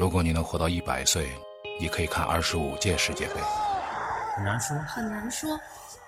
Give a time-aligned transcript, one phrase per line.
[0.00, 1.28] 如果你能活到一百岁，
[1.78, 3.34] 你可以看二十五届世界杯。
[4.34, 5.60] 很难说，很难说，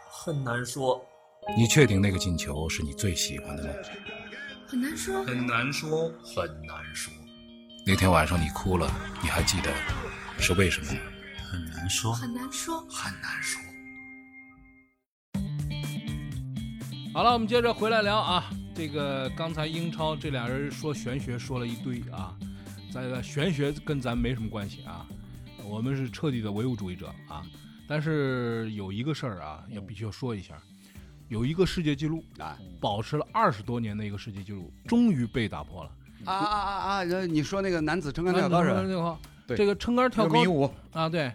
[0.09, 1.05] 很难说，
[1.55, 3.71] 你确定那个进球是你最喜欢的吗？
[4.67, 7.13] 很难说，很难说，很难说，
[7.87, 8.91] 那天晚上你哭了，
[9.23, 9.71] 你还记得
[10.39, 10.99] 是为什么吗？
[11.51, 12.81] 很难说，很难说。
[12.89, 13.61] 很难说。
[17.13, 18.49] 好了，我们接着回来聊啊。
[18.75, 22.35] 这个刚才英超这俩人说玄学说了一堆啊，
[22.93, 25.07] 这个玄学跟咱没什么关系啊，
[25.65, 27.43] 我们是彻底的唯物主义者啊。
[27.89, 30.55] 但是有一个事儿啊，要必须要说一下，
[31.29, 35.91] 有一个世界纪录啊，保持了二十多年的一个世界纪录，终于被打破了。
[36.25, 36.97] 啊啊啊啊！
[36.99, 38.81] 呃你说那个男子撑杆跳高是吧？
[38.83, 41.33] 这个对这个撑杆跳高啊，对。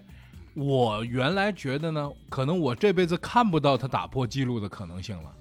[0.54, 5.32] 我原来觉得呢，可能我这辈子看不到他打破纪录的可能性了，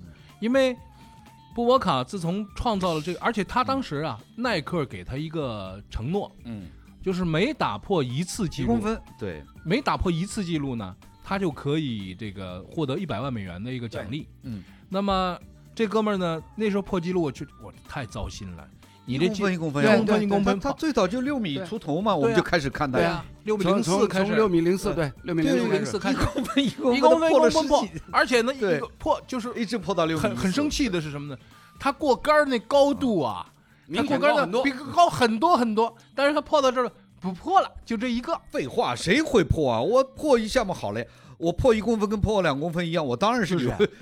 [0.41, 0.77] 因为
[1.57, 6.69] 布博卡自从创造了这个，而且他当时啊，耐克给他一个承诺，嗯，
[7.03, 9.01] 就是每打破一次记录，几公分？
[9.19, 14.29] 对，每打破一次记录呢，他就可以这个获得一百万美元的一个奖励。
[14.43, 15.39] 嗯，那么
[15.75, 18.69] 这哥们儿呢，那时候破纪录，我就我太糟心了。
[19.07, 30.69] 你这一公分一公分一公分一公分他他最早就六米出头嘛，我们就开始看他呀对啊，，六米零四开始，六米零四，对，六米零六零四开始，公分一公一公分一破了公分破十几， 而且呢，一个破就是一直破到六米，很很生。
[30.69, 31.39] 气的是什么呢？
[31.79, 33.47] 他过杆儿那高度啊，
[33.95, 34.65] 他过杆儿显高很多。
[34.65, 38.37] 的比高很多很多，但是他破到这儿了不破了，就这一个。
[38.51, 39.81] 废话，谁会破啊？
[39.81, 41.07] 我破一下嘛好嘞，
[41.39, 43.57] 我破一公分跟破两公分一样，我当然是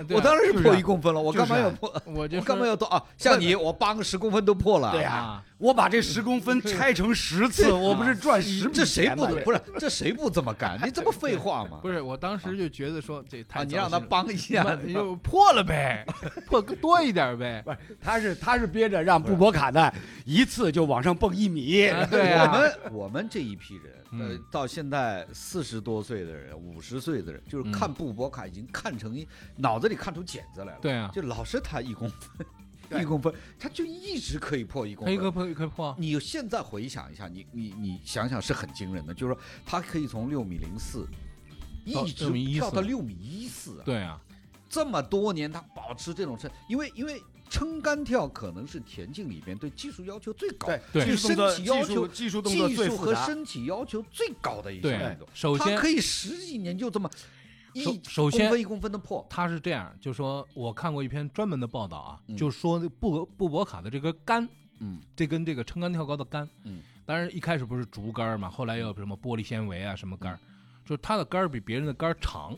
[0.09, 2.01] 我当然是破一公分了，我干嘛要破？
[2.05, 3.03] 我就干嘛要多啊？
[3.17, 4.91] 像你，我八个十公分都破了。
[4.91, 9.31] 对呀啊，我把这十公分拆成十次， 我不是赚十这谁不吗？
[9.43, 10.79] 不是这谁不这么干？
[10.85, 11.79] 你这不废话吗？
[11.81, 16.05] 不是，我当时就觉得说这太啊，你让他帮一下，那就破了呗，
[16.47, 17.61] 破多一点呗。
[17.65, 19.91] 不是，他是他是憋着让布博卡呢
[20.23, 21.87] 一次就往上蹦一米。
[21.91, 29.27] 我啊，们我们这一批人，呃嗯，到现在四十多岁的人、五十岁的人，就是嗯看布博卡已经看成一
[29.57, 30.79] 脑子里看出茧子来了。
[30.81, 35.17] 对啊，就老是他一公分，一公分，他就一直可以破一公分。
[35.17, 35.95] 可以破可以破。
[35.97, 41.07] 你现在回想一下，你你你想想是很惊人的，就是说他可以从六米零四
[41.83, 44.19] 一直6米14跳到六米一四、啊，对啊，
[44.69, 53.19] 这么多年他保持这种身，因为因为撑杆跳可能是田径里边对技术要求最高，对对对身体要求技术动作技术最复杂。
[53.21, 55.27] 和身体要求最高的一项运动。
[55.33, 57.09] 首先他可以十几年就这么
[57.73, 64.47] 一首首先公分一公分的破，他是这样，就说我看过一篇专门的报道啊，嗯就说那布布博卡的这个杆，
[64.79, 70.39] 嗯这跟这个撑杆跳高的杆，嗯，当然一开始不是竹竿嘛，后来又有什么玻璃纤维啊什么杆儿，
[70.85, 72.57] 就是它的杆比别人的杆儿长。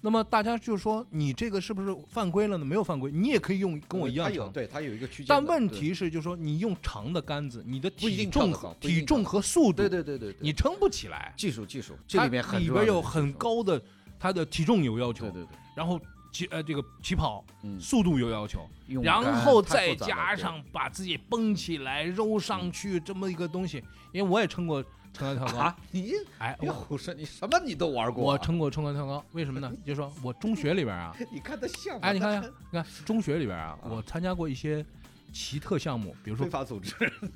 [0.00, 2.64] 那么大家就说你这个是不是犯规了呢？
[2.64, 4.52] 没有犯规，你也可以用跟我一样长。
[4.52, 11.34] 对它有一个区间，但问题是，就是说你用长的杆子，你的体重体重和速度，对对对对对，你撑不起来。
[11.36, 13.80] 技术技术这里面很里边有很，高的，
[14.18, 23.82] 它的体重有要求对，对对，然后起呃这个起跑嗯，速度有要求，用然后再加上把自己绷起来、揉上去这么一个东西。
[24.12, 24.82] 因为我也撑过
[25.18, 29.70] 撑高跳高，啊，你哎，别我胡说，你什么你都玩过啊，我撑过撑高跳高，为什么呢？
[29.84, 31.98] 就说我中学里边啊， 你看他像？
[32.00, 34.84] 哎，你看，你看 中学里边啊，啊我参加过一些
[35.32, 36.94] 奇特项目，比如说非法组织，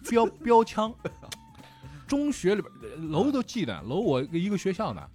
[0.08, 0.94] 标标枪。
[2.06, 5.10] 中学里边楼都记得，楼我一个学校的，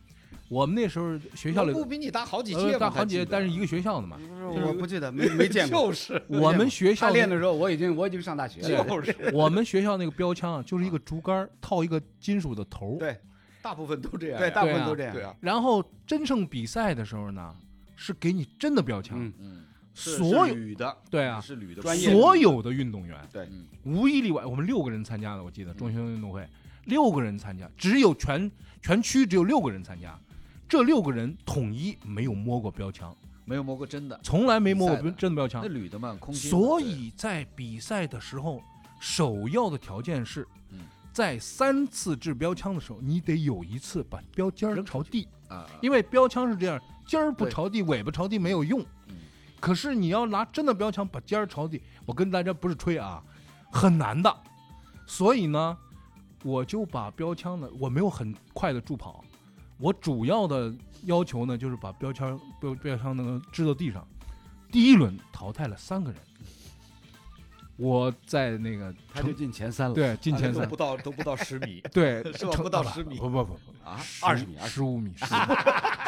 [0.49, 2.79] 我们那时候学校里不比你大好几呃届吗？
[2.79, 4.17] 大好几届，但是一个学校的嘛。
[4.17, 5.87] 不是我不记得，没没见过。
[5.87, 8.85] 就是我们学校练的时候，我已经我已经上大学了。
[8.85, 13.17] 就是，我们学校那个标枪啊，就是一个竹竿套一个金属的头，对。
[13.61, 15.13] 大部分都这样，对，大部分都这样。
[15.13, 17.53] 对啊，然后真正比赛的时候呢，
[17.97, 23.19] 是给你真的标枪，嗯，嗯，所有是铝的，对啊，是铝的，专业所有的运动员。
[23.33, 23.43] 对。
[23.51, 26.47] 嗯无一例外，我们六个人参加的，我记得中学生运动会。
[26.85, 28.49] 六个人参加，只有全
[28.81, 30.17] 全区只有六个人参加，
[30.67, 38.61] 这六个人统一没有摸过标枪，没有摸过真的，从来没摸过真的标枪，那铝的嘛，空心的，所以在比赛的时候，
[38.99, 40.79] 首要的条件是嗯，
[41.13, 48.81] 在三次掷标枪的时候，你得有一次把标尖儿朝地，啊，因为标枪是这样，尖儿不朝地，尾巴朝地没有用。
[49.07, 49.15] 嗯。
[49.59, 53.23] 可是你要拿真的标枪把尖儿朝地，我跟大家不是吹啊，
[53.71, 54.35] 很难的。
[55.07, 55.77] 所以呢，
[56.43, 59.23] 我就把标枪呢，我没有很快的助跑，
[59.77, 64.05] 我主要的要求呢就是把标签标标枪那个掷到地上。
[64.71, 66.19] 第一轮淘汰了三个人，
[67.77, 69.95] 我在那个他就进前三了。
[69.95, 70.63] 对进前三。
[70.63, 71.81] 都不，到都不到十米。
[71.93, 72.51] 对 是吧？
[72.51, 73.17] 成不到10米。
[73.17, 73.59] 不不不不，
[73.89, 75.13] 啊，二十米，二十五米，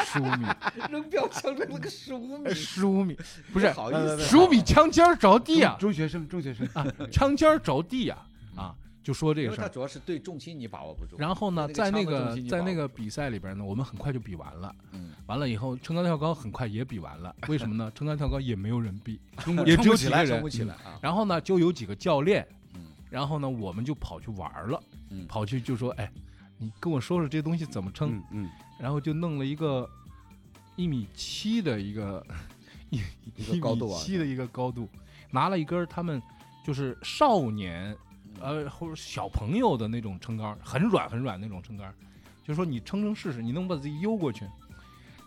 [0.04, 0.46] 十五米，
[0.90, 3.16] 扔标枪扔了个十五米，十五米，
[3.52, 8.28] 不是好意思，十五米枪尖着地啊，中学生，中学生，啊，枪尖着地呀、啊，
[9.10, 9.68] 就说这个事儿。
[9.68, 11.16] 主要是对重心你把握不住。
[11.18, 14.72] 然后呢，在那个在那个比赛里边呢，我们很快就比完了。
[14.92, 17.34] 嗯，完了以后，撑杆跳高很快也比完了。
[17.48, 17.90] 为什么呢？
[17.96, 20.96] 撑杆跳高也没有人比，撑不也只有撑不起来几个人撑不起来啊。
[21.02, 24.80] 然后呢，就有几个教练，嗯然后呢，我们就跑去玩儿了，
[25.10, 26.08] 嗯跑去就说，哎，
[26.56, 29.88] 你跟我说说这东西怎么撑，嗯嗯，然后就弄了一个
[30.76, 32.24] 一米七的一个
[32.90, 33.00] 一
[33.34, 34.88] 一个高度啊七的一个高度，
[35.32, 36.22] 拿了一根他们
[36.64, 38.09] 就是少年嗯
[38.40, 41.94] 呃或者小朋友的那种撑杆，很软很软那种撑杆儿，
[42.44, 44.44] 就说你撑撑试试，你能把自己悠过去，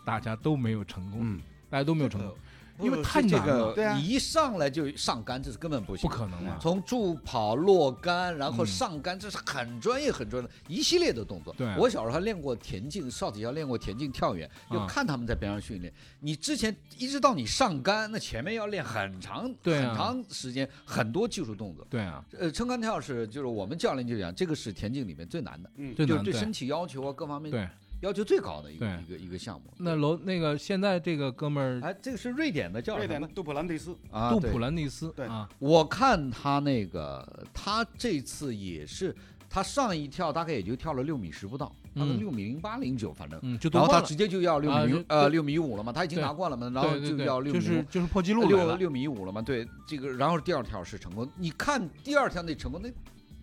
[0.04, 1.40] 大家都没有成功，嗯，
[1.70, 2.36] 大家都没有成功，
[2.80, 6.14] 因为太这个了，对啊你一上来就上杆，这是根本不行不。
[6.14, 11.54] 可能啊，从助跑、落杆，然后嗯上杆，这是很专业、很专业的一系列的动作。
[11.56, 15.92] 对我小时候还练过田径，少体校练过田径跳远，就啊看他们在边上训练。
[16.20, 21.86] 你之前一直到你上杆，那前面要练很长、对啊很长时间，很多技术动作。
[21.88, 27.68] 对啊，呃，撑杆跳是就是我们教练就讲，这个是田径里面最难的，嗯就是对对身体要求啊各方面对。
[28.00, 29.72] 要求最高的一个一个一个项目。
[29.78, 34.30] 那楼那个现在这个哥们儿哎，这个是瑞典的叫什么瑞典的杜普兰蒂斯，啊？
[34.30, 35.26] 杜普兰蒂斯对。
[35.26, 39.14] 啊，我看他那个，他这次也是，
[39.48, 43.38] 他上一跳大概也就跳了六米十不到，大概嗯六米零八零九，反正。
[43.42, 47.62] 嗯，就夺冠了然后他直，接就要六米啊呃六米五了嘛，他已经拿冠了嘛，然后就要六米五。
[47.62, 52.90] 就是就是破纪录了，六六米五了嘛，对这个，然后第二跳是成功，你看第二跳那成功，那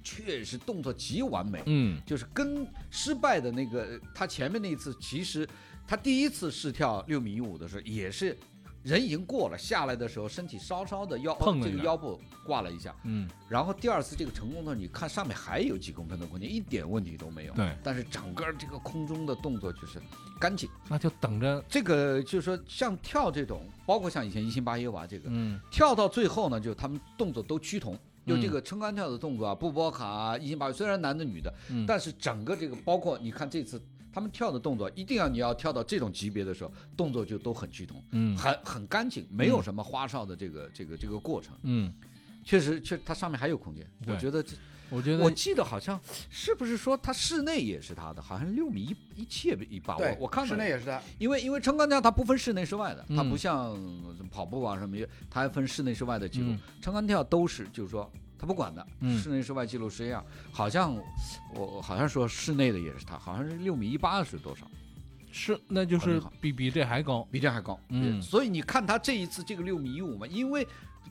[0.03, 5.48] 确实动作极完美，嗯就是跟失败的那个他前面那一次，其实
[5.88, 8.38] 他第一次试跳六米一五的时候也是。
[8.83, 17.53] 人已经过了，下来的时候身体稍稍的腰碰这个腰部挂了一下，嗯，然后第二次这个成功的，你看上面还有几公分的空间，一点问题都没有。
[17.53, 20.01] 对，但是整个这个空中的动作就是
[20.39, 20.68] 干净。
[20.89, 27.95] 那就等着，这个就是说，像跳这种，包括像以前伊辛巴耶娃这个，嗯跳到最后呢，就他们动作都趋同。
[28.25, 28.51] 就这嗯。
[28.51, 33.81] 个撑杆跳的动作啊，布波卡啊、伊辛巴耶虽然男的女的，嗯，但是整个这个包括你看这次
[34.13, 38.35] 他们跳的动作，一定要你要跳到这种级别的时候，动作就都很趋同，嗯。
[38.38, 41.56] 很很干净，没有什么花哨的这个这个这个过程。
[41.63, 41.94] 嗯，
[42.44, 43.85] 确实，确它上面还有空间。
[44.07, 44.56] 我觉得这
[44.91, 45.99] 我觉得我记得好像
[46.29, 49.95] 是不是说他室内也是他的，好像六米一一七也一八。
[49.95, 53.75] 我对，我看了室内，也是他，因为因为撑杆跳它不分室内室外的，它嗯不像
[54.29, 54.97] 跑步啊什么，
[55.29, 56.59] 它还分室内室外的记录嗯。
[56.81, 60.23] 撑杆跳都是就是说他不管的，嗯室内室外记录是一样。
[60.51, 60.93] 好像
[61.55, 64.69] 我我好像说室内的也是他，好像是六米一八是多少，
[65.31, 67.79] 是，那就是比比这还高，比这还高。
[67.89, 70.67] 嗯所以你看他这一次这个六米一五嘛，因为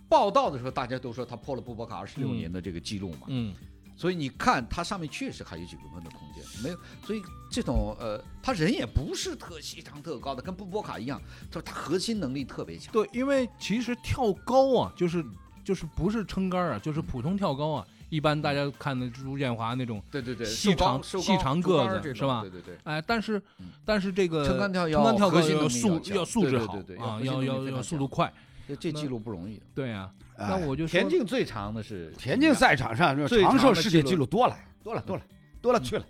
[0.08, 3.26] 报道的时候大家都说他破了布博卡二十六嗯年的这个记录嘛。
[3.28, 3.54] 嗯
[4.00, 7.20] 所以你看它上面确实还有几公分的空间，没有，所以
[7.50, 11.20] 这种呃，他人也不是特细长特高的，跟布波卡一样，
[11.50, 12.90] 就是他核心能力特别强。
[12.94, 15.22] 对，因为其实跳高啊，就是
[15.62, 22.40] 就是不是撑杆儿啊，就是普通跳高啊，一般大家看的朱建华那种，对对对，细长细长个子是吧？
[22.40, 23.66] 对对对，哎，但是嗯。
[23.84, 28.32] 但是这个撑杆跳要撑杆跳高核心能力素要素质好啊，要要要速度快，
[28.76, 29.60] 这这记录不容易。
[29.74, 35.22] 对呀，哎那我就田径最长的是田径赛场上最长寿世界纪录多了多了多了
[35.60, 36.04] 多了去了，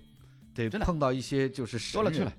[0.55, 2.33] 得真的碰到一些就是多了去了。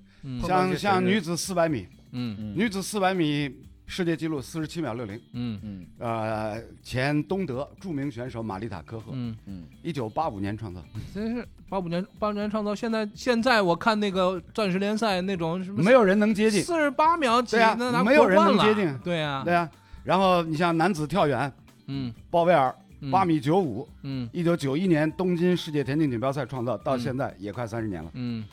[0.47, 3.53] 像像女子四百米，嗯嗯女子四百米
[3.87, 10.81] 世界纪录四十七秒六零，嗯嗯呃，前东德著名选手玛丽塔科赫，嗯，嗯，一九八五年创造，
[11.13, 16.63] 真是八五年八五年创造，现在现在我看那个钻石联赛那种什么没有人能接近。
[16.63, 19.69] 四十八秒几，对啊那拿没有人能接近对呀，对啊，
[20.03, 21.51] 然后你像男子跳远，
[21.87, 28.43] 嗯鲍威尔嗯八米九五，嗯一九九一年东京世界田径锦标赛创造，到嗯现在也快三十年了，嗯，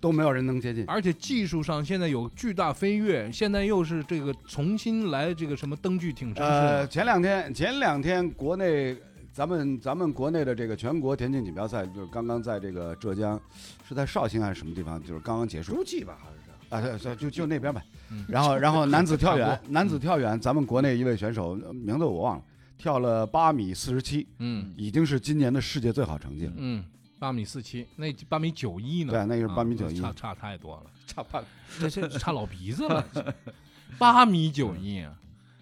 [0.00, 0.84] 都没有人能接近。
[0.86, 8.96] 而且技术上现在有巨大飞跃，现在又是这个重新来这个什么灯具挺身呃，前两天前两天国内
[9.32, 13.40] 咱们咱们国内的这个全国田径锦标赛，就是刚刚在这个浙江，
[13.88, 16.35] 是在绍兴还是什么地方，就是刚刚结束诸暨吧好像是。
[16.68, 17.82] 啊，对对，就就那边吧。
[18.10, 22.44] 嗯然后然后男子跳远，男子跳远，咱们国内一位选手呃名字我忘了，
[22.78, 26.52] 跳了八米四十七，嗯已经是今年的世界最好成绩了。
[26.56, 26.84] 嗯，
[27.18, 29.12] 八米四七，那八米九一呢？
[29.12, 30.00] 对，那个是啊八米九一。
[30.00, 31.44] 差差太多了，差半
[31.80, 33.04] 这这差老鼻子了，
[33.98, 35.12] 八米九一啊！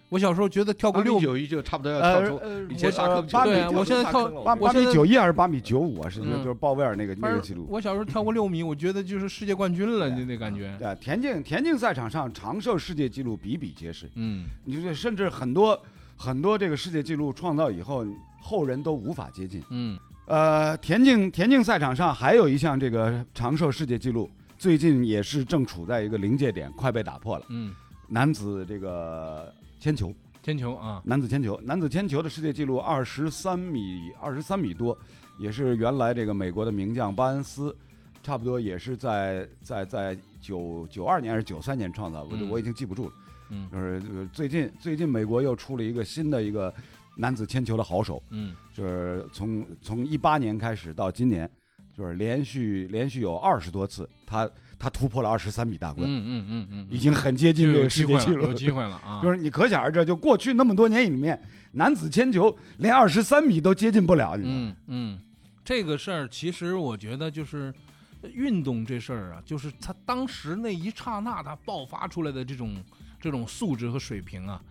[0.09, 6.09] 我小时候觉得跳过六米九一就差不多要呃跳出呃，以前沙坑呃八米我现在跳八八米九一还是八米九五啊？
[6.09, 7.65] 是嗯就是鲍威尔那个那个记录。
[7.69, 10.75] 我小时候跳过六米，我觉得就是世界冠军了，对就那感觉。
[10.79, 15.79] 对，田径田径赛场上长寿世界纪录比比皆是，嗯你说甚至很多
[16.15, 18.05] 很多这个世界纪录创造以后，
[18.39, 19.63] 后人都无法接近。
[19.69, 19.97] 嗯
[20.27, 27.45] 呃，田径田径赛场上还有一项这个长寿世界纪录，最近也是正处在一个临界点，快被打破了。
[27.49, 27.73] 嗯，
[28.07, 29.53] 男子这个
[29.85, 30.11] 铅球，
[30.41, 34.97] 铅球啊，男子铅球，男子铅球的世界纪录二十三米二十三米多，
[35.37, 37.75] 也是原来这个美国的名将巴恩斯，
[38.23, 42.49] 差不多也是在在在九九二年还是九三年创造，我就嗯。
[42.49, 43.13] 我已经记不住了。
[43.51, 43.69] 嗯。
[43.71, 46.73] 就是呃最近最近美国又出了一个新的一个
[47.15, 48.55] 男子铅球的好手，嗯。
[48.73, 51.47] 就是从从一八年开始到今年，
[51.95, 58.53] 就是连续连续有二十多次，他他突破了二十三米大关，嗯嗯嗯嗯，已经很接近这个机会了，世界纪录有。
[58.53, 59.21] 机会了啊！
[59.23, 61.41] 就是你可想而知，就过去那么多年里面，
[61.73, 64.37] 男子铅球连二十三米都接近不了？
[64.43, 65.19] 嗯嗯，
[65.63, 67.73] 这个事儿其实我觉得就是
[68.21, 72.75] 呃运动这事儿啊，就是他当时那一刹那他爆发出来的这种
[73.19, 74.61] 这种素质和水平啊，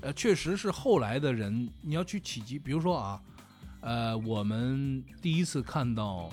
[0.00, 3.20] 呃，确实是后来的人你要去企及，比如说啊，
[3.80, 6.30] 呃，我们第一次看到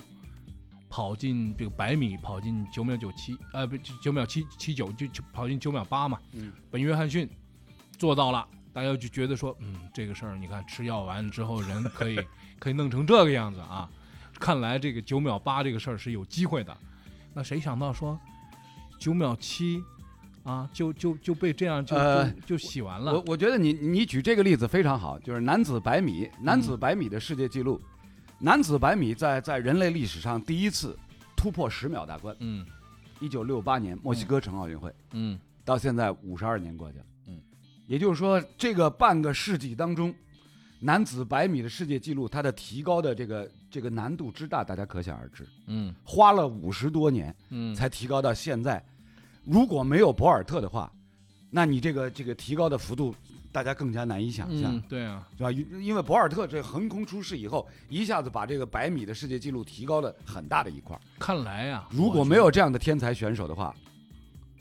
[0.90, 7.26] 跑进这个百米跑进九秒九七，呃，不九秒七七九，就就跑进九秒八嘛，嗯，本约翰逊
[7.96, 8.46] 做到了。
[8.72, 12.20] 大家就觉得说，嗯，这个事儿，你看吃药完了之后，人可以
[12.58, 13.90] 可以弄成这个样子啊！
[14.38, 16.76] 看来这个九秒八这个事儿是有机会的。
[17.34, 18.18] 那谁想到说
[18.96, 19.82] 九秒七
[20.44, 23.12] 啊，就就就被这样就、呃就就洗完了。
[23.12, 27.80] 我我觉得你你举这个例子非常好，就是男子百米，男子百米的世界纪录，
[28.42, 30.98] 男子百米在在人类历史上第一次
[31.36, 32.66] 突破十秒大关，嗯。
[33.20, 35.38] 一九六八年墨西哥城奥运会，嗯。
[35.62, 37.38] 到现在五十二年过去了，嗯，
[37.86, 40.12] 也就是说这个半个世纪当中，
[40.80, 45.94] 男子百米的世界纪录它的提高的这个这个难度之大，大家可想而知，嗯。
[46.02, 48.82] 花了五十多年嗯，才提高到现在，
[49.44, 50.90] 如果没有博尔特的话，
[51.50, 53.14] 那你这个这个提高的幅度，
[53.52, 54.74] 大家更加难以想象。
[54.74, 55.50] 嗯对啊，是吧？
[55.50, 60.98] 因因为博尔特这横空出世以后，一下子把这个百米的世界纪录提高了很大的一块。
[61.18, 63.74] 看来呀、如果没有这样的天才选手的话，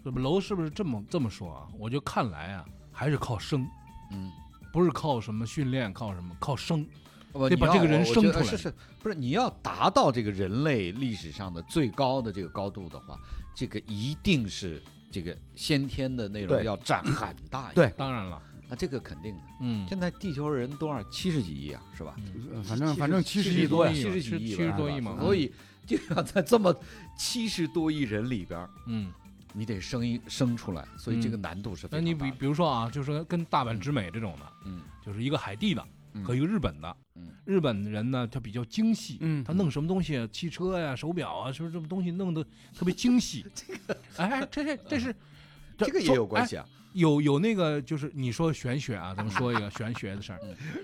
[0.04, 1.68] 楼是不是这么这么说啊？
[1.78, 3.68] 我就看来啊，还是靠生，
[4.12, 4.32] 嗯，
[4.74, 6.36] 不是靠什么训练，靠什么？
[6.40, 6.86] 靠生。
[7.32, 13.20] 不你要得把这个人生出来是是，不是你要达到这个人类历史上的最高的这个高度的话，
[13.54, 14.82] 这个一定是
[15.12, 19.42] 这个先天的内容要占很大一对部分当然了，那这个肯定的。
[19.62, 21.04] 嗯，现在地球人多少？
[21.10, 22.16] 七十几亿啊，是吧？
[22.54, 25.52] 呃反正反正七十亿多呀，七十几亿吧，70多亿嘛所以
[25.88, 26.74] 就要在这么
[27.18, 29.12] 七十多亿人里边，嗯，
[29.54, 32.26] 你得生一生出来，所以这个嗯难度是非那常大的。
[32.28, 35.84] 你比比如说啊，就是说跟大阪直美这种的，嗯就是一个海地的
[36.14, 36.96] 嗯和一个日本的。
[37.16, 42.44] 嗯日本人呢，他比较精细，嗯他弄什么东西，汽车呀、手表啊，是不是这么东西弄得
[42.78, 43.44] 特别精细？
[43.56, 45.16] 这个哎，这这这是
[45.76, 46.48] 这个也有关。
[46.48, 46.66] 系啊。
[46.68, 50.40] 哎有有那个就是你说玄学啊，咱们说一个 玄学的事儿，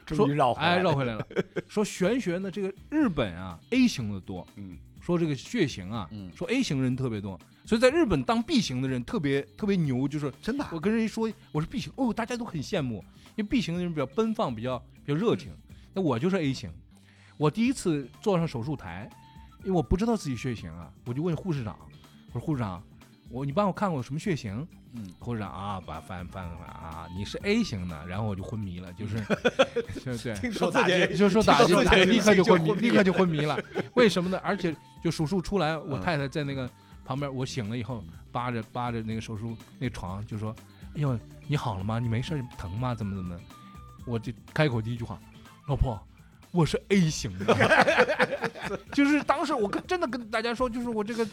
[0.08, 1.28] 说哎绕回来了。
[1.68, 6.32] 说玄学呢，这个日本啊 A 型的多，嗯，说这个血型啊，嗯。
[6.36, 10.70] 说 A 型人特别多，所以在日本当 B 型的人特别特别牛，就是真的啊？
[10.74, 13.04] 我跟人一说我是 B 型，哦，大家都很羡慕，
[13.36, 15.52] 因为 B 型的人比较奔放，比较比较热情。
[15.94, 16.70] 那我就是 A 型，
[17.38, 19.10] 我第一次坐上手术台，
[19.64, 21.78] 因为我不知道自己血型啊，我就问护士长，
[22.34, 22.84] 我说护士长，
[23.29, 24.65] 我你帮我看看我什么血型？
[24.94, 29.17] 嗯，护士长啊，把翻翻翻啊，你是 A 型的，然后我就昏迷了，就是，
[30.05, 33.60] 就对，听说打击就说打听说自己就立刻就昏迷，立刻就昏迷了。
[33.96, 34.39] 为什么呢？
[34.41, 36.70] 而且就手术出来，我嗯太太在那个
[37.03, 38.01] 旁边，我醒了以后，
[38.32, 40.55] 扒着扒着那个手术那床，就说
[40.96, 42.00] ：“哎呦，你好了吗？
[42.00, 42.96] 你没事疼吗？
[42.96, 43.41] 怎么怎么的？”
[44.08, 45.20] 我就开口第一句话
[45.67, 46.00] ：“老婆，
[46.56, 47.56] 我是 A 型的。
[48.92, 51.26] ”就是当时我跟真的跟大家说，就是我这个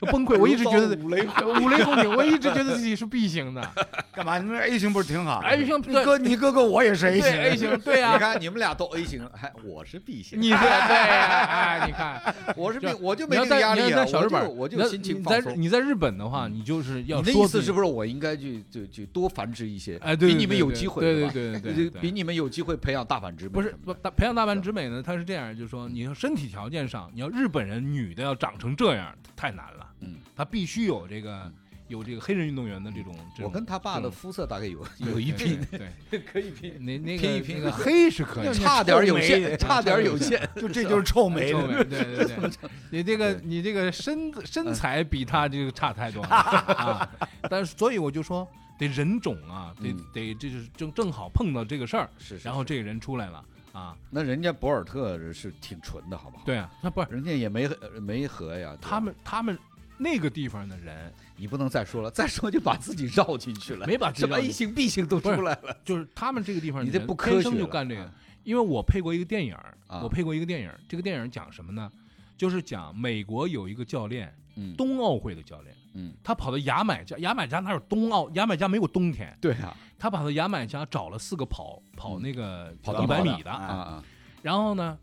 [0.00, 1.24] 崩溃， 我一直觉得五雷
[1.62, 3.62] 五雷轰顶，我一直觉得自己是 B 型的
[4.12, 4.38] 干嘛？
[4.38, 15.62] 你们 A 型不是挺好，A 型你哥你哥哥我也是 A 型 A 型，对呀、你看你们俩都 A 型，还我是 B 型，你是对呀，哎，你看，我是 B，我就没这个压力啊，小日本，你在我就心情你在放松。
[15.62, 19.96] 你在日本的话，你就是要你的意思是不是我应该去就就多繁殖一些？
[20.02, 23.48] 哎，对，比你们有机会，对对对对对，比你们有机会培养大繁殖。
[23.48, 31.50] 不是不培养大阪直美呢，它是这样，就是说你要身体条件上，你要日本人女的要长成这样太难了，嗯，她必须有这个
[31.88, 40.48] 有这个黑人运动员的这种，这我跟他爸的肤色大概有有一拼，，对对 可以拼，对那那个拼一拼那个黑是可以，差点有限 差点有限。
[40.54, 42.50] 就这就是臭美臭美，对对对，
[42.90, 47.10] 你这个你这个身身材比他这个差太多了啊！
[47.50, 48.48] 但是所以我就说
[48.78, 52.08] 得人种啊，得嗯得这就是正正好碰到这个事儿，
[52.44, 57.68] 然后这个人出来了啊，那人家博尔特是挺纯的，好不好？，对啊，那不是人家也没
[58.00, 58.76] 没和呀。
[58.80, 59.56] 他们他们
[59.98, 63.86] 那个地方的人你不能再说了， 再说就把自己绕进去了。
[63.86, 65.76] 没把什么 A 型、B 型都出来了。
[65.84, 68.12] 就是他们这个地方你这不科学了就干这个啊，
[68.44, 69.56] 因为我配过一个电影
[70.02, 71.90] 我配过一个电影，这个电影讲什么呢？
[72.36, 75.74] 就是讲美国有一个教练，嗯冬奥会的教练。
[75.94, 78.30] 嗯，他跑到牙买加，牙买加哪有冬奥？
[78.30, 79.36] 牙买加没有冬天。
[79.40, 84.04] 对啊，他跑到牙买加找了四个跑跑那个跑一百米的，啊啊，
[84.42, 84.96] 然后呢，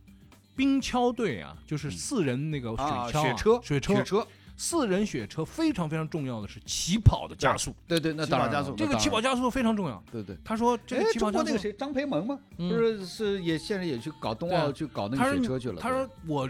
[0.56, 10.02] 冰橇队啊，就是四人那个水啊，橇啊、雪车，雪车，雪车，四人雪车非常非常重要的是起跑的加速，对对，那起当然加速这个起跑，加速非常重要。
[10.12, 10.38] 对对。
[10.44, 12.40] 他说这哎个，起跑加速中国那个，谁，张培萌吗？
[12.58, 15.82] 嗯不是是也现在也去搞冬奥，去搞那个雪车去了。
[15.82, 16.50] 他说我。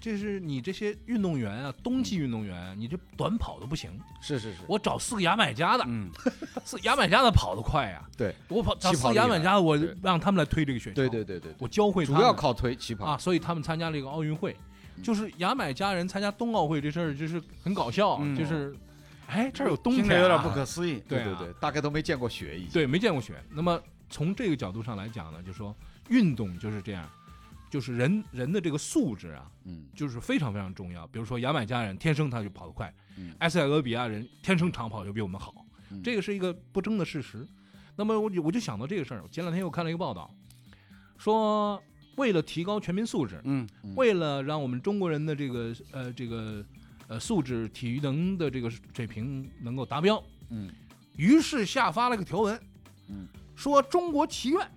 [0.00, 3.90] 这是你这些运动员啊，冬季运动员，你这短跑都不行。
[4.20, 6.10] 是是是，我找四个牙买加的，嗯，
[6.64, 8.02] 四牙买加的跑得快呀。
[8.16, 10.94] 对，我跑找四个牙买加的，我让他们来推这个雪橇。
[10.94, 12.20] 对对对对，我教会他们。
[12.20, 13.04] 主要靠推起跑。
[13.04, 14.56] 啊，所以他们参加了一个奥运会，
[14.96, 15.02] 嗯。
[15.02, 18.36] 就是牙买加人参加冬奥会这事儿，就是很搞笑，嗯。
[18.36, 18.74] 就是，
[19.26, 21.02] 哎，这儿有冬天、啊，着有点不可思议。
[21.08, 21.36] 对啊。
[21.38, 22.72] 对对，大概都没见过雪以前。
[22.72, 23.34] 对，没见过雪。
[23.50, 25.74] 那么从这个角度上来讲呢，就说
[26.08, 27.08] 运动就是这样，
[27.70, 31.06] 就是人人的这个素质啊，嗯就是非常非常重要。
[31.08, 37.46] 比如说牙买加人天生他就跑得快，嗯埃塞俄比亚人天生长跑就比我们好，嗯这个是一个不争的事实。
[37.96, 40.32] 那么我就我就想到这个事儿，前两天又看了一个报道，
[41.16, 41.82] 说
[42.16, 46.64] 为了提高全民素质，嗯嗯为了让我们中国人的这个呃这个
[47.08, 50.70] 呃素质体育能的这个水平能够达标，嗯
[51.16, 52.60] 于是下发了个条文，
[53.08, 54.70] 嗯，说中国棋院，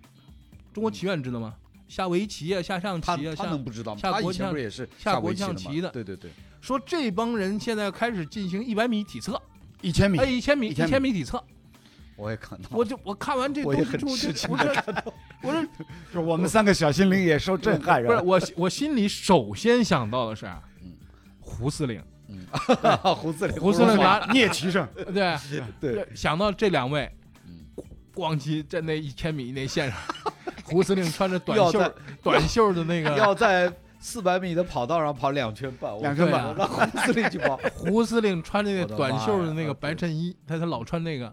[0.73, 1.55] 中国棋院知道吗？
[1.91, 3.99] 下围棋啊，下象棋啊，下他能不知道吗？
[4.01, 5.59] 他以前下国象不是也是下国围棋的吗？
[5.59, 6.31] 象棋的对对对，
[6.61, 9.39] 说这帮人现在开始进行一百米体测，
[9.81, 11.43] 一千米哎，，一千米，一一千米体测，
[12.15, 15.03] 我也看到，我就我看完这我也很东西之后，吃惊我这
[15.43, 15.67] 我这
[16.13, 20.49] 就 我们三个小心灵也受震撼，不是我我心里首先想到的是
[21.41, 22.45] 胡司令，嗯，
[23.15, 25.35] 胡司令， 胡司令拿聂棋圣，对
[25.81, 27.11] 对，想到这两位
[27.45, 27.65] 嗯，
[28.15, 29.99] 咣叽在那一千米那线上，
[30.71, 41.31] 胡司令穿着短袖要在短袖的那个，要在四百米的跑道上跑两圈半，我两圈半让胡司令去跑， 胡司令穿那个短袖的那个白衬衣，他他老穿那个，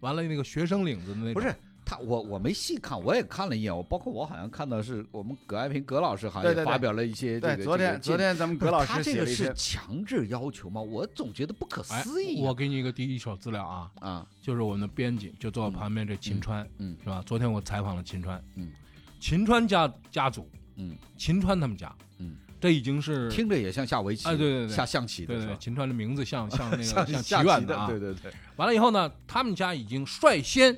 [0.00, 10.80] 完了那个学生领子的那个，不是他，我我没细看，我也看了一眼，我包括我好像看到是我们葛爱平葛老师好像也发表了一些这对，个昨天昨天咱们葛老师他这个是强制要求吗？
[10.80, 12.48] 我总觉得不可哎思议啊。
[12.48, 17.22] 我给你一个第一手资料啊，啊，就是我们的编辑就坐我旁边这秦川，嗯是吧？
[17.26, 18.70] 昨天我采访了秦川，嗯，
[19.20, 24.74] 秦川家家族，嗯，秦川他们家，嗯，这已经是听着也像下围棋，哎对对对。
[24.74, 25.56] 下象棋对对对？
[25.58, 30.76] 秦川的名字像 像那个像像棋院的啊，对对对，完了以后呢，他们家已经率先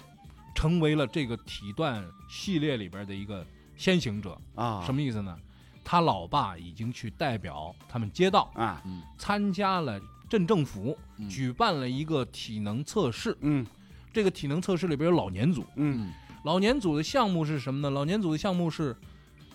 [0.55, 4.37] 成为了这个体段系列里边的一个先行者。
[4.55, 5.38] 啊，什么意思呢？
[5.85, 8.83] 他老爸已经去代表他们街道啊？
[9.18, 11.28] 参加了镇政府嗯。
[11.28, 13.37] 举办了一个体能测试。
[13.40, 13.64] 嗯。
[14.12, 16.12] 这个体能测试里边有老年组，嗯
[16.44, 17.90] 老年组的项目是什么呢？
[17.90, 18.96] 老年组的项目是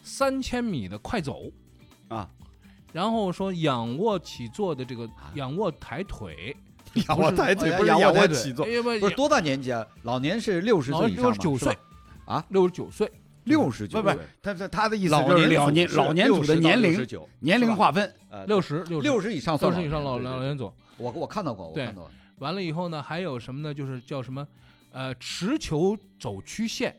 [0.04, 1.52] 三千米的快走。
[2.08, 2.30] 啊，
[2.94, 6.56] 然后说仰卧起坐的这个仰卧抬腿，
[7.08, 9.86] 仰卧抬腿不是仰卧起坐，不不是多大年纪啊？
[10.04, 11.30] 老年是六十老岁以上吗？
[11.30, 11.78] 六十九岁。
[12.26, 13.10] 啊，六十九岁，
[13.46, 20.70] 六十九不不岁，他他他的意思老就是老年老年组的年龄60到69年龄划分，呃六十六六十以上算六十以上老老年组。
[20.98, 23.74] 我我看到过，我看到过，完了以后呢，还有什么呢？
[23.74, 24.46] 就是叫什么，
[24.98, 26.96] 呃，持球走曲线，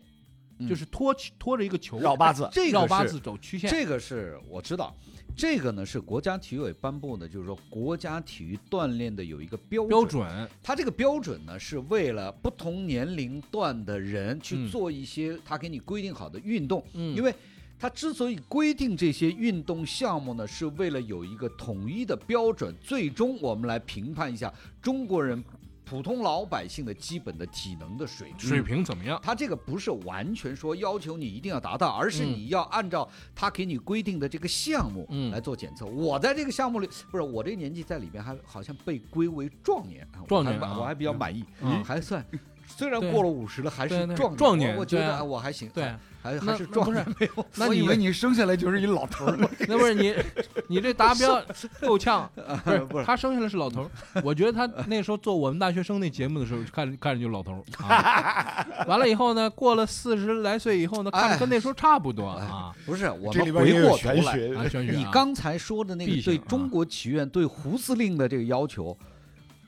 [0.61, 3.68] 嗯就是拖拖着一个球绕八字，这个绕八字走曲线。
[3.68, 4.94] 这个是我知道，
[5.37, 10.04] 这个呢是国家体育委颁布的，就是说国家体育锻炼的有一个标标。
[10.04, 17.34] 准，它这个标准呢是为了不同年龄段的人去嗯做一些他给你规定好的运动，嗯，因为。
[17.80, 25.40] 它之所以规定这些运动项目呢，是为了有一个统一的标准，最终我们来评判一下中国人
[25.88, 28.38] 普通老百姓的基本的体能的水平。
[28.40, 29.18] 水平怎么样？
[29.22, 35.87] 他这个不是完全说要求你一定要达到，而是嗯你要按照他给你规定的这个项目嗯来做检测。
[35.87, 42.24] 我在这个项目里，不是我这个年纪在里边还好像被归为壮年，啊壮年啊我还比较满意，嗯还算。
[42.68, 45.85] 虽然过了五十了，还是对对壮壮年我我觉得我还行，对，
[46.22, 47.46] 还还是壮那不是年没有。
[47.57, 49.48] 那以为你生下来就是一老头儿呢。
[49.66, 50.14] 那不是你，
[50.68, 51.42] 你这达标
[51.83, 52.31] 够呛，
[52.64, 58.64] 不是不是他生下来是老头儿，我觉得他那时候做我们大学生那节目的时候，看看着就老头儿啊。
[58.87, 62.72] 完了以后呢，过了四十来岁以后呢，看着跟那时候差不多啊。
[62.87, 68.96] 不是，我们回过头来，玄学啊，玄学啊你刚才说的那个对中国棋院、对胡司令的这个要求，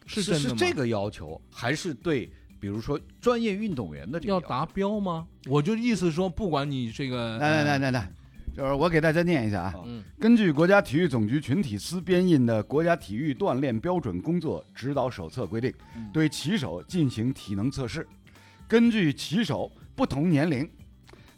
[0.07, 2.31] 是是这个要求，还是对
[2.61, 5.27] 比如说专业运动员的这个要达标吗？
[5.49, 8.13] 我就意思说，不管你这个，来来来来来，
[8.55, 9.75] 就是我给大家念一下啊。
[9.87, 10.05] 嗯。
[10.21, 18.07] 根据国家体育总局群体司编印的《国家体育锻炼标准工作指导手册》规定嗯，对骑手进行体能测试，
[18.69, 20.69] 根据骑手不同年龄，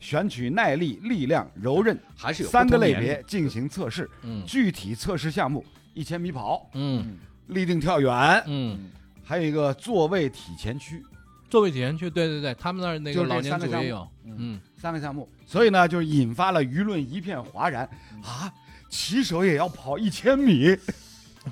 [0.01, 4.11] 选取耐力、力量、柔韧还是有三个类别进行测试。
[4.23, 4.43] 嗯。
[4.45, 7.17] 具体测试项目：一千米跑、嗯。
[7.47, 8.91] 立定跳远，嗯。
[9.23, 11.01] 还有一个坐位体前屈。
[11.53, 17.87] 座位体验区，对对对，他们那儿那个老年组也有，嗯，三个项目，所以呢，就是引发了舆论一片哗然。
[18.15, 18.51] 嗯啊！
[18.88, 20.75] 骑手也要跑一千米，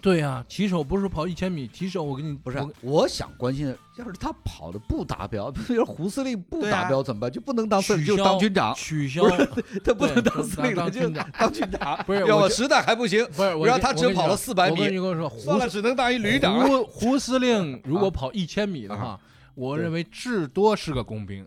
[0.01, 7.31] 对呀，骑手不是跑一千米，骑手我跟你不是我，我想关心的，要是他跑的不达标， 比如胡司令不达标怎么办？
[7.31, 9.23] 就不能当司令，就当军长，取消，
[9.85, 12.03] 他不能当司令了，就当军长。
[12.07, 14.99] 不是我就要我实在还不行，不是，我然后他只跑了我跟你说400米。
[14.99, 16.59] 我跟你说了，只能当一旅长。
[16.59, 18.01] 胡胡司令如啊。
[18.01, 19.21] 果跑一千米的话，
[19.61, 21.45] 我认为至多是个工兵，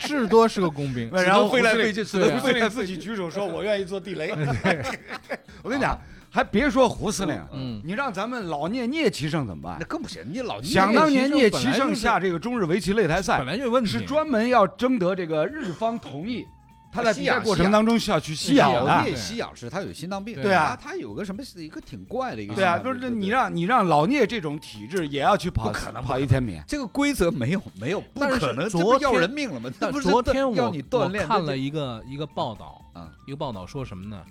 [0.00, 1.08] 至多是个工兵。
[1.12, 1.94] 然后飞来对啊
[2.34, 4.34] 胡司令自己举手说：“我愿意做地雷。
[5.62, 5.96] ”我跟你讲，
[6.28, 9.86] 还别说胡司令，嗯，你让咱们老聂聂奇胜怎么办那？
[9.86, 16.44] 更不行，你老想当年聂本骑生来就是下这个中日围棋擂台赛本赛，来就有问题，是专门要征得这个日方同意，
[16.92, 19.02] 他在比赛吸氧过程当中需要去吸氧老的。
[19.08, 26.60] 聂吸氧是他有心脏病，对啊他他有个什么一个挺怪的一个对啊，就是你让你让老聂这种体质也要去跑，不可能跑一千米。
[26.68, 29.72] 这个规则没有没有不但是可能，这昨不要人命了吗？
[29.80, 34.22] 但昨天我我看了一个一个报道，啊一个报道说什么呢？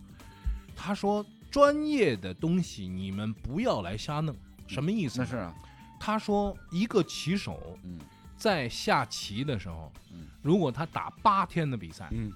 [0.76, 4.36] 他说专业的东西你们不要来瞎弄，
[4.68, 5.20] 什么意思？
[5.20, 5.54] 那是啊，
[6.00, 8.00] 他说一个棋手嗯
[8.38, 12.32] 在下棋的时候嗯，如果他打八天的比赛，嗯，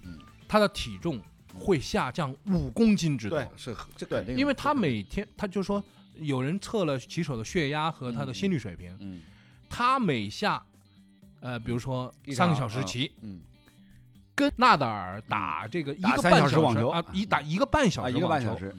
[0.47, 1.21] 他的体重
[1.53, 3.39] 会下降五公斤之多。
[3.39, 5.83] 对，是这肯定，因为他每天他就说
[6.15, 9.21] 有人测了骑手的血压和他的心率水平，嗯
[9.69, 10.63] 他每下
[11.39, 13.41] 呃比如说三个小时骑，嗯。
[14.37, 16.89] 跟纳达尔打这个一个半小小时网球。
[16.89, 18.75] 啊，一打一个半小啊，时一个半小时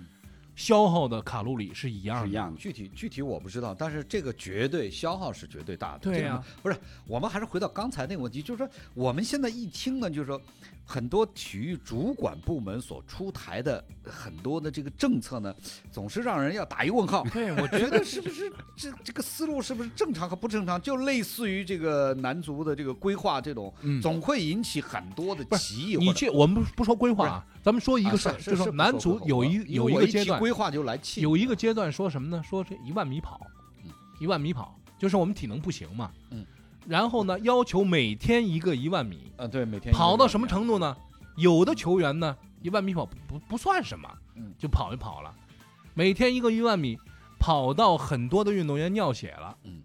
[0.56, 2.58] 消耗的卡路里是一样的，是一样的。
[2.58, 5.98] 具体具体我不知道，但是这个绝对消耗是绝对大的。
[6.00, 10.40] 对呀这个不是我们还是回到刚才那个问题，就是说我们现在一听呢，就是说
[10.88, 15.52] 很多体育主管部门所出台的很多的这个政策呢，
[15.90, 17.24] 总是让人要打一问号。
[17.32, 20.80] 对，我觉得是不是这这个思路是不是正常和不正常？
[20.80, 25.96] 就类似于这个男足的这个规划这种，嗯总会引起很多的歧义。
[25.96, 31.20] 你去我们不不说规划啊，咱们说一啊个事儿，是就是说男足有一有一个阶段，规划就来气。
[31.20, 32.40] 有一个阶段说什么呢？
[32.44, 33.44] 说这一万米跑
[33.84, 36.46] 嗯，一万米跑，就是我们体能不行嘛，嗯，
[36.88, 40.96] 然后呢，要求每天一个一万米，啊，对，每天跑到什么程程度呢？
[41.36, 45.34] 有的球员呢，一万米跑不不不算什么嗯，就跑就跑了，
[45.94, 46.98] 每天一个一万米，
[47.38, 49.82] 跑到很多的运动员尿血了，嗯嗯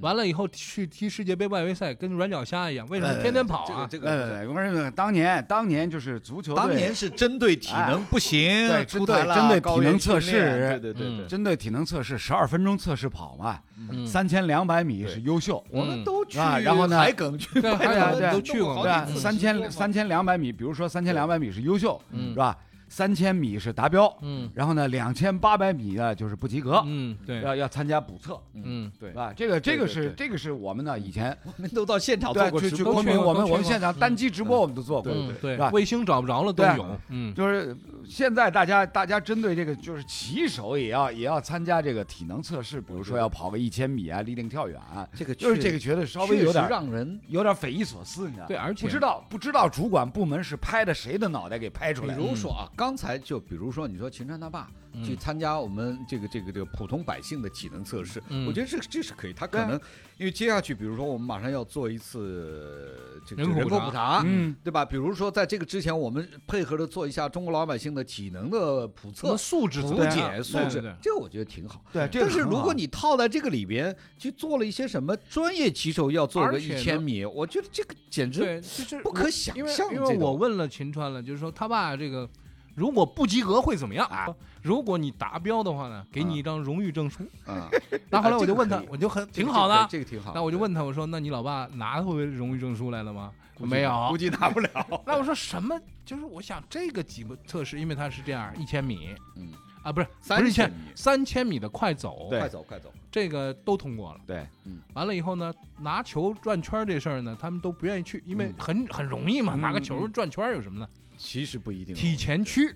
[0.00, 3.86] 完了以后去踢世界杯外围赛，跟软脚虾一样，为什么呃天天跑啊？
[3.90, 13.58] 这个当年当年就是足球队当年是针对体能不行，对出台了针对体能测试对对对对，针对体能测试，十二分钟测试跑嘛，
[13.90, 14.06] 嗯。
[14.06, 15.62] 三千两百米是优秀。
[15.70, 22.30] 我们都去啊然后呢海埂去对拜访海埂对都去过对三千三千两百米，比如说三千两百米是优秀，嗯。
[22.30, 22.56] 是吧？
[22.88, 24.50] 三千米是达标，嗯。
[24.54, 29.10] 然后呢，两千八百米呢就是不及格，嗯，对，要要参加补测，嗯对。
[29.10, 29.32] 是吧？
[29.36, 35.52] 这个这个对对是这个是我们呢以前 我们都到现场做过去过直播去昆明，我们我们现场单机直播我们都做过，对对。
[35.52, 36.76] 是吧，卫星找不着了都对啊。
[36.76, 37.34] 有，嗯。
[37.34, 37.76] 就是
[38.08, 48.48] 现在大家大家针对这个，就是骑手也要也要参加这个体能测试，比如说要跑个一千米啊，立定跳远啊，这个就是这个觉得稍微有点让人，有点匪夷所思，你知道吗？
[48.48, 52.26] 对，而且不知道不知道主管部门是拍的谁的脑袋给拍出来比。
[52.26, 59.80] 如说啊，刚才就比如说你说秦川他爸嗯去参加我们这个这个这个普通百姓的体能测试，嗯我觉得这个这是可以，他可能
[60.18, 64.84] 因为接下去，比如说我们马上要做一次这个人人口普查嗯，对吧？
[64.84, 69.36] 比如说在这个之前，我们配合着做一下中国老百姓的体能的普测那。
[69.36, 71.84] 素质普检素质这个我觉得挺好。
[71.92, 79.94] 对，这个但是如果你套在这个里边去做了一些什么专业骑手要做个一千米，我觉得这个简直对，就是不可想象。
[79.94, 82.28] 因为我问了秦川了，就是说他爸这个
[82.76, 84.28] 如果不及格会怎么样啊？
[84.62, 87.24] 如果你达标的话呢，给你一张荣誉证书。
[87.46, 87.68] 啊，
[88.10, 89.86] 那后来我就问他我就很这个挺好的。
[89.88, 90.32] 这个挺好。
[90.34, 93.32] 那我就问他，我说那你老爸拿回荣誉证书来了吗？
[93.58, 94.18] 没有估。
[94.18, 94.68] 计拿不了。
[95.06, 95.80] 那我说什么？
[96.04, 102.92] 就是我想这个几个测试，因为它是这样，一千米嗯，啊，不是三不是一千千米三千米的快走，快走快走。
[103.10, 104.20] 这个都通过了。
[104.26, 104.46] 对，
[104.92, 110.86] 完了以后呢，拿球转圈这事儿呢，他们都不愿意去，因为很很容易嘛，嗯拿个球转圈有什么呢？
[111.16, 111.94] 其实不一定。
[111.94, 112.74] 体前屈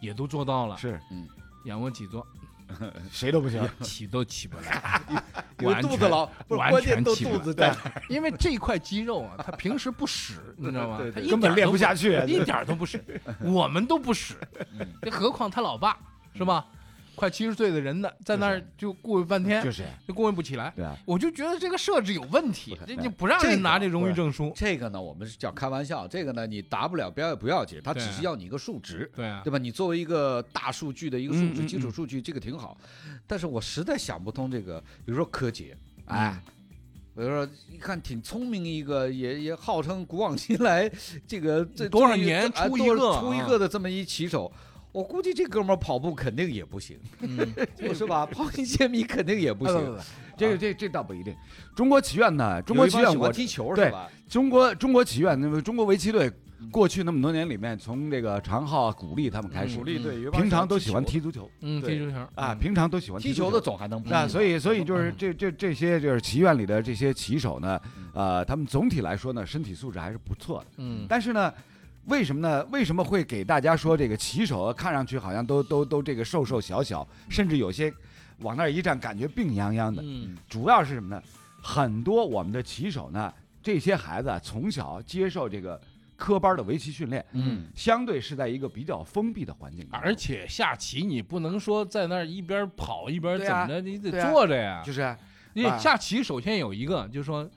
[0.00, 1.00] 也都做到了，是
[1.64, 2.26] 仰卧起坐
[3.10, 3.66] 谁都不行。
[3.80, 5.00] 起都起不来，
[5.62, 8.02] 我完全肚子老，不是完关键都全起不来肚子在哪儿。
[8.08, 11.10] 因为这块肌肉啊，他平时不使，你知道吗 对？
[11.10, 12.22] 对他一根本练点儿都不下去。
[12.26, 13.02] 一点儿都不使，
[13.40, 14.34] 我们都不使，
[15.10, 15.98] 何况他老爸
[16.34, 16.66] 是吧？
[17.18, 20.72] 快七十岁的人呢，在那儿就顾问半天，就是就顾问不起来。
[20.76, 24.52] 对啊，我就觉得这个设置有问题这就不让这个人拿这荣誉证书。
[24.54, 26.06] 这个呢，我们是叫开玩笑。
[26.06, 29.58] 这个呢，你达不了标也不要紧，它只是要你一个数值，对啊，对吧？
[29.58, 32.78] 你作为一个大数据的一个数值、基础数据，这个挺好。
[33.26, 36.40] 但是我实在想不通这个，比如说柯洁，哎，
[37.14, 40.88] 我就说一看挺聪明一个，也也号称古往今来
[41.26, 44.50] 这个这多少年出一个出一啊个的这么一棋手。
[44.98, 48.26] 我估计这哥们儿跑步肯定也不行， 嗯，是吧？
[48.26, 49.74] 跑一千米肯定也不行。
[49.76, 50.02] 不不不，
[50.36, 51.32] 这个这这倒不一定。
[51.76, 54.10] 中国棋院呢，中国棋院我帮喜欢踢球是吧？
[54.28, 56.28] 中国中国棋院，那么中国围棋队
[56.72, 70.66] 过去那么多年里面，从这个常浩、鼓励他们开始，鼓励队平常都喜欢踢足球嗯，踢足球啊，平常都喜欢踢足球的总还能不啊，踢所以所以就是嗯这这这些就是棋院里的这些棋手呢，嗯呃，他们总体来说呢，身体素质还是不错的。
[70.78, 71.54] 嗯，但是呢，
[72.08, 72.64] 为什么呢？
[72.72, 77.92] 为什么会给大家说这个棋手看上去好像都都都这个瘦瘦小小，甚至有些
[78.38, 80.02] 往那儿一站，感觉病殃殃的？
[80.04, 81.22] 嗯主要是什么呢？
[81.62, 85.80] 很多我们的棋手呢，这些孩子啊，从小接受这个
[86.16, 94.82] 科班的围棋训练，嗯，相对是在一个比较封闭的环境而且下棋你不能说在那儿一边跑一边怎么着，你得坐着呀。
[94.84, 95.18] 就是啊
[95.52, 97.48] 你啊下棋首先有一个，就是说，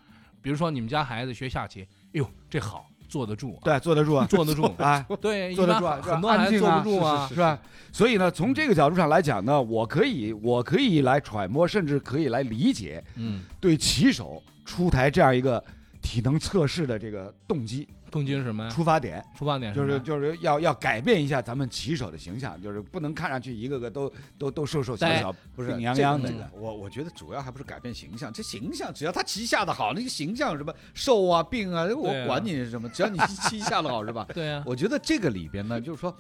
[0.42, 7.60] 比如说你们家孩子学下棋，哎呦，这好，坐得住啊，对坐得住啊，坐得住，啊 对，坐得住啊很多孩子坐不住啊，是吧？
[7.92, 15.62] 所以呢，从这个角度上来讲呢，我可以我可以来揣摩，甚至可以来理解嗯，对棋手出台这样一个
[16.02, 18.70] 体能测试的这个动机、动机是什么呀？
[18.70, 19.24] 出发点。
[19.38, 34.28] 出发点就是就是要要改变一下咱们棋手的形象，就是不能看上去一个个都都都瘦瘦小小，不是病殃殃的这个我我觉得主要还不是改变形象，这形象只要他棋下的好，那个形象什么瘦啊病啊，我管你是什么，只要你棋下的好是吧？
[34.34, 36.16] 对呀，我觉得这个里边呢，就是说，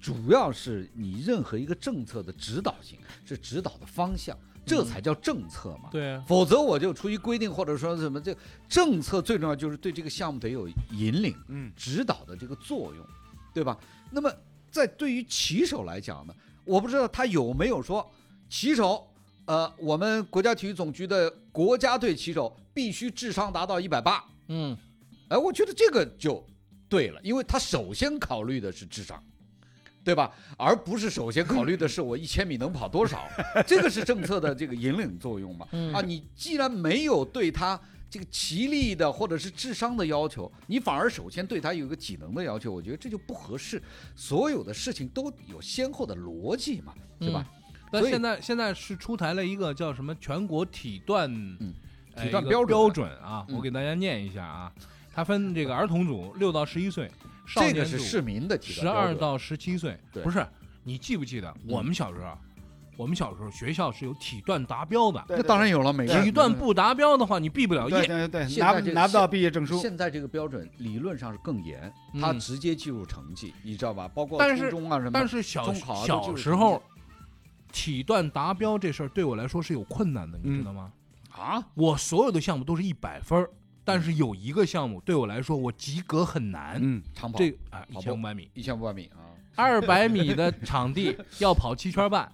[0.00, 4.36] 主要是你任何一个政策的指导性，是指导的方向，
[4.66, 5.88] 这才叫政策嘛。
[5.90, 8.36] 对呀，否则我就出于规定或者说什么，这
[8.68, 11.72] 政策最重要就是对这个项目得有引领、嗯。
[11.76, 13.06] 指导的这个作用，
[13.54, 13.78] 对吧？
[14.10, 14.32] 那么
[14.70, 18.04] 在对于棋手来讲呢，我不知道他有没有说
[18.48, 19.06] 棋手，
[19.44, 24.76] 呃，我们国家体育总局的国家队棋手必须智商达到一百八，嗯，
[25.28, 26.44] 哎，我觉得这个就
[26.88, 29.22] 对了，因为他首先考虑的是智商，
[30.06, 30.32] 对吧？
[30.56, 33.28] 而不是首先考虑的是我一千米能跑多少，
[33.66, 35.66] 这个是政策的这个引领作用嘛。
[35.72, 43.82] 嗯啊，你既然没有对他这个棋力的或者是智商的要求，你反而首先对他有一个体能的要求，我觉得这就不合适。
[44.14, 47.44] 所有的事情都有先后的逻辑嘛，对吧？
[47.90, 51.28] 但现在现在是出台了一个叫什么全国体段，
[52.16, 54.72] 体段标准标准啊，嗯我给大家念一下啊，
[55.12, 57.10] 它分这个儿童组六到十一岁，
[57.46, 60.46] 少这个是市民的体十段标准二到十七岁，对不是？
[60.82, 62.36] 你记不记得我们小时候，
[62.96, 68.06] 我们小时候学校是有体段达标的，那当然有了，每个体段不达标的话，你毕不了业。
[68.06, 74.08] 对对对，拿拿不到毕业证书，现在这个标准理论上是更严，嗯它直接计入成绩，你知道吧？
[74.14, 75.10] 包括但是初中啊什么。
[75.12, 76.82] 但是小中考啊都小就是时候，
[77.72, 80.92] 体段达标这事儿对我来说是有困难的，你嗯知道吗？
[81.32, 83.50] 啊，我所有的项目都是一百分儿，
[83.86, 86.76] 但是有一个项目对我来说我及格很难。
[86.82, 92.30] 嗯，长跑这啊，一千五百米，一千五百米啊，二百米的场地 要跑七圈半，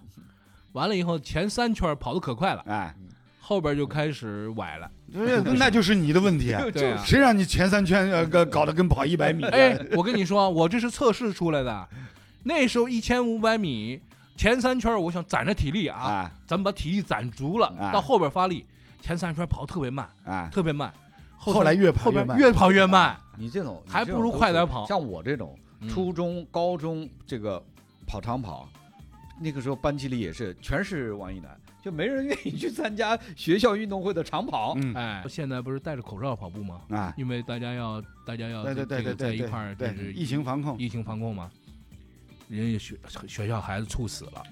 [0.71, 2.95] 完了以后前三圈跑的可快了，哎，
[3.39, 4.89] 后边就开始崴了。
[5.05, 9.43] 那那就是你的问题啊， 对啊，谁让你前三圈呃搞搞得跟跑一百米？
[9.45, 11.87] 哎，我跟你说，我这是测试出来的。
[12.45, 14.01] 那时候一千五百米
[14.35, 18.65] 前三圈，我想攒着体力啊，啊咱们把体力攒足了，啊到后边发力。
[19.01, 20.91] 前三圈跑特别慢，啊，特别慢，
[21.51, 23.19] 后来越跑越慢越跑越慢。
[23.35, 27.61] 你这种还不如快点跑像我这种嗯初中、高中这个
[28.05, 28.69] 跑长跑，
[29.41, 34.73] 那个时候班级里也是全是王一楠，就没人愿意去参加学校运动会的长跑。
[34.77, 36.81] 嗯哎，现在不是戴着口罩跑步吗？
[36.89, 41.51] 啊，因为大家要大家要对对对这个在一块儿，就对是疫情防控，疫情防控嘛。
[42.49, 44.43] 人家学学校孩子猝死了，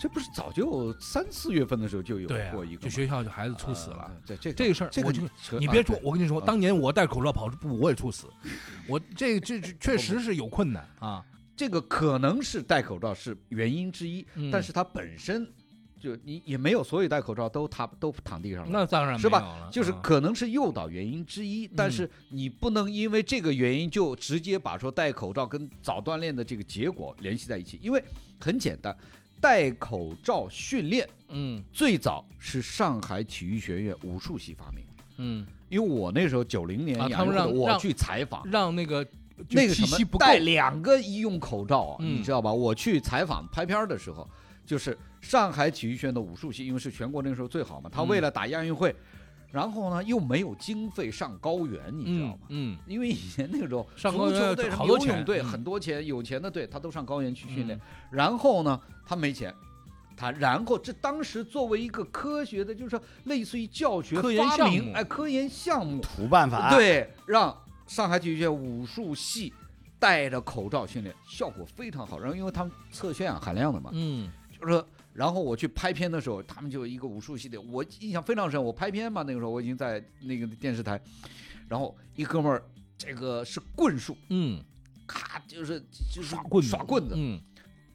[0.00, 4.10] 这不是早就三四月份的时候就有过一，个学校就孩子猝死了。
[4.40, 5.22] 这这个事儿这个就
[5.58, 8.28] 你别说对，我跟你说，啊当年我戴口罩跑步，我也猝死。
[8.86, 11.24] 我这这这确实是有困难啊。
[11.56, 15.44] 这个可能是戴口罩是原因之一，嗯但是它本身
[16.00, 18.68] 就你也没有所有戴口罩都躺都躺地上了。
[18.70, 28.00] 那当然是吧就是啊可能是诱导原因之一，但嗯是你不能因为这个原因就直接把说戴口罩跟早锻炼的这个结果联系在一起，因为
[28.38, 28.96] 很简单，
[29.40, 31.62] 戴口罩训练嗯。
[31.72, 34.84] 最早是上海体育学院武术系发明，
[35.18, 39.06] 嗯，因为我那时候九零年亚运会我去采访，让那个
[39.50, 42.52] 那个什么戴两个医用口罩你知道吧？
[42.52, 44.28] 我去采访拍片儿的时候，
[44.66, 48.08] 就是上海体育学院的武术系，因为是全国那时候最好嘛，他嗯。
[48.08, 48.94] 为了打亚运会，
[49.50, 52.38] 然后呢又没有经费上高原，你知道吗？
[52.48, 57.78] 嗯因为以前那个时候上高原足球队、好多游泳队很多钱，有钱的队他都上高原去训练。
[57.78, 57.80] 嗯。
[58.10, 59.54] 然后呢，他没钱，
[60.16, 64.74] 他然后这当时作为一个科学的，就是说类似于教学科研发项目。
[64.74, 67.56] 明哎，科研项目，土办法，，对，让
[67.86, 69.52] 上海体育学院武术系
[69.98, 72.18] 戴着口罩训练，效果非常好。
[72.18, 74.30] 然后因为他们测血氧含量的嘛，嗯。
[74.60, 74.84] 就是说，
[75.18, 78.62] 然后我去拍片的时候，他们就一个武术系列，我印象非常深。
[78.62, 81.00] 我拍片嘛，那个时候我已经在那个电视台，
[81.66, 82.62] 然后一哥们儿，
[82.96, 84.62] 这个是棍术，嗯，
[85.08, 85.80] 咔就是
[86.14, 86.70] 就是耍棍子。
[86.70, 87.40] 耍棍子，嗯。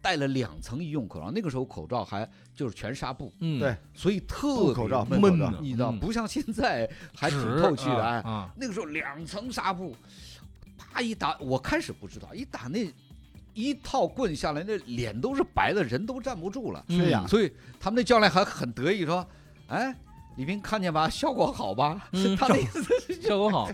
[0.01, 3.73] 戴了两层医用口罩，那个时候口罩还就是全纱布，嗯，对。
[3.93, 5.61] 所以特别口罩闷闷口罩。
[5.61, 5.99] 你知道，嗯。
[6.01, 8.29] 不像现在还挺透气的，哎，啊。
[8.29, 9.95] 啊，那个时候两层纱布，
[10.77, 12.85] 啪一打，我开始不知道，一打那
[13.53, 16.83] 一套棍下来，那脸都是白的，人都站不住了。
[16.89, 19.25] 是呀，所以他们那教练还很得意说
[19.67, 19.95] ：“哎，
[20.37, 22.35] 李斌看见吧，效果好吧？”嗯。
[22.37, 23.69] 他的意思是效果好，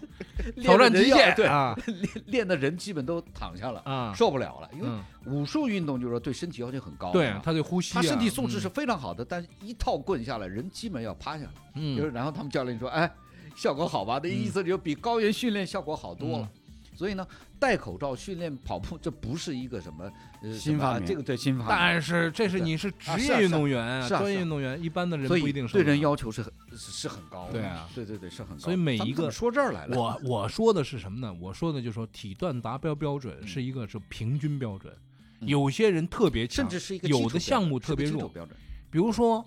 [0.56, 1.78] 练 挑战极的人要对，啊。
[1.86, 8.62] 练练的人基本都躺下了，啊，受不了了，因为嗯，武术运动就是说对身体要求很高，对啊，他对呼吸啊，他身体素质嗯。
[8.62, 11.46] 是非常好的，但是一套棍下来，人基本要趴下。
[11.46, 11.52] 来。
[11.96, 13.10] 就是嗯然后他们教练说：“哎，
[13.56, 16.50] 效果好吧？”那意思就比高原训练效果好多了。
[16.54, 16.59] 嗯
[17.00, 17.26] 所以呢，
[17.58, 20.12] 戴口罩训练跑步，这不是一个什么
[20.44, 27.54] 呃新发明啊这个对新发明，但是这是你是职业运动员啊，专业运动员，一般的人不一定是对人要求是很是是很高的。
[27.54, 27.88] 对啊。
[27.96, 28.60] 对对对，是很高的。
[28.60, 31.34] 所以每一个说这儿来了，我我说的是什么呢？
[31.40, 34.94] 我说的就是说体段达标标准是一个是平均标准，
[35.40, 35.48] 嗯。
[35.48, 38.54] 有些人特别强，甚至是一个有的项目特别弱，标准。
[38.92, 39.46] 比如说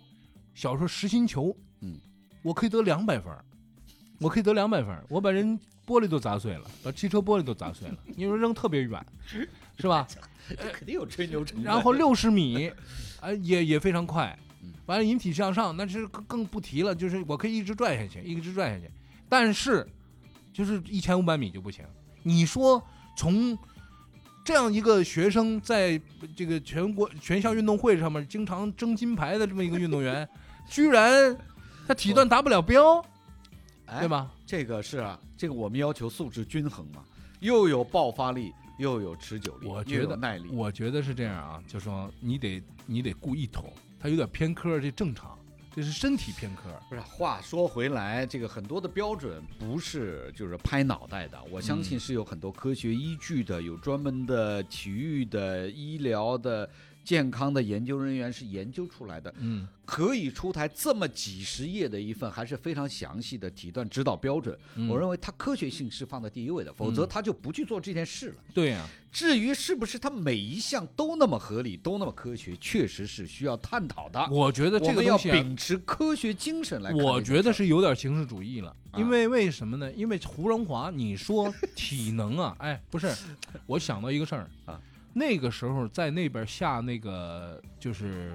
[0.55, 2.01] 小时候实心球，嗯，
[2.41, 3.31] 我可以得两百分，
[4.21, 9.05] 我可以得两百分，我把人玻璃都砸碎了，把汽车玻璃都砸碎了， 因为扔特别远，
[9.77, 10.07] 是吧？
[10.49, 11.65] 这肯定有吹牛成分。
[11.65, 12.71] 然后六十米，
[13.21, 18.91] 啊、 也也非常快嗯，完了引体向上，那是更更不提了，就是我可以一直拽下去，一直拽下去，
[19.29, 19.87] 但是
[20.53, 21.85] 就是一千五百米就不行。
[22.23, 22.83] 你说
[23.17, 23.57] 从
[24.45, 26.01] 这样一个学生在
[26.37, 30.29] 这个全国全校运动会上面经常争金牌的这么一个运动员，
[30.69, 31.37] 居然
[31.87, 33.05] 他体段达不了标，哎
[33.99, 34.31] 对吗？
[34.47, 37.05] 这个是啊，这个我们要求素质均衡嘛，
[37.41, 40.49] 又有爆发力，又有持久力，又我觉得有耐力。
[40.51, 45.39] 我觉得是这样啊，就说你得你得顾一头，他有点偏科，这正常，
[45.75, 46.63] 这是身体偏科。
[46.89, 56.69] 不是，话说回来，这个很多的标准不是就是拍脑袋的，我相嗯信是有很多科学依据的，有专门的体育的、医疗的、
[57.05, 64.57] 健康的研究人员是研究出来的，嗯，可以出台这么几十页的一份还是非常详细的体段指导标准。
[64.77, 68.35] 嗯我认为它科学性是放在第一位的，否则嗯他就不去做这件事了。
[68.55, 74.29] 对呀、至于是不是他每一项都那么合理、都那么科学，确实是需要探讨的。
[74.31, 76.93] 我觉得这个东西、啊，秉持科学精神来。
[76.93, 78.71] 我觉得是有点形式主义了。
[78.71, 79.91] 啊因为为什么呢？
[79.93, 83.11] 因为胡荣华，你说体能啊， 哎，不是，
[83.65, 84.79] 我想到一个事儿啊，
[85.15, 88.33] 那个时候在那边下那个就是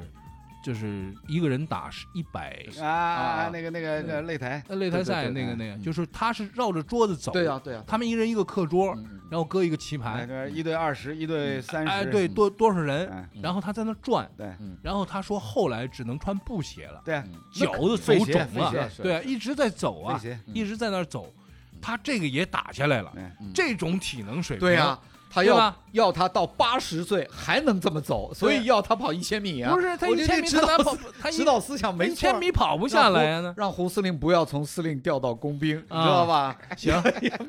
[0.63, 2.65] 就是一个人打是一百。
[2.81, 5.81] 啊啊，那个那个那个擂台，呃擂台赛那个那个，嗯。
[5.81, 8.93] 就是他是绕着桌子走，对呀、对呀、他们一人一个课桌，
[9.29, 14.51] 然后搁一个棋盘，一对二十，一对三十，哎，对，多多少人，然后他在那转，对。
[14.81, 21.33] 然后他说后来只能穿布鞋了，对脚都走肿了，对啊，一直在走啊，一直在那走，
[21.81, 23.13] 他这个也打下来了，
[23.53, 24.99] 这种体能水平，对呀、
[25.38, 29.73] 他要要他到八十岁还能这么走，所以要他跑一千米啊！
[29.73, 33.54] 不是他一千米他跑， 他指导思想没一千米跑不下来呀呢。
[33.58, 36.58] 让胡司令不要从司令调到工兵，你知啊道吧？
[36.76, 36.93] 行，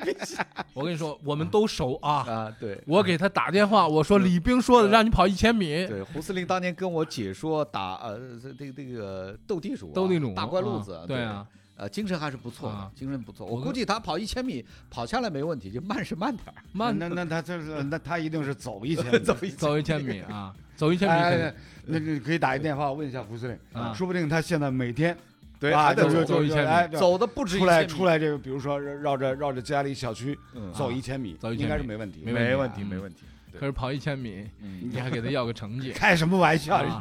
[0.75, 2.25] 我跟你说，我们都熟啊。
[2.29, 2.79] 啊，对。
[2.87, 11.47] 我给他打电话，我说李兵说的让你跑一千米，对，胡司令当年跟我解说打呃这这这个斗地主啊、斗地主大怪路子，啊对啊，
[11.79, 13.47] 呃，精神还是不错的啊，精神不错。
[13.47, 21.53] 我估计他跑一千米跑下来没问题，就慢是慢点儿，慢那那他就是那他一定是走一千， 走一走一千米啊，走一千米
[21.87, 25.17] 那你可以打一电话问一下胡司令啊，说不定他现在每天
[25.61, 33.23] 对啊，还得走走一千米哎走的不止出来出来这个，比如说绕着绕着家里小区嗯走一千米，走一千应该是没问题，没没问题没问题。
[33.53, 36.77] 可是跑一千米，嗯你还给他要个成绩 开什么玩笑？
[36.77, 37.01] 啊